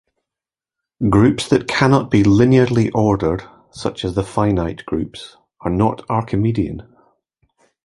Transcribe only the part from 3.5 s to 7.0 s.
such as the finite groups, are not Archimedean.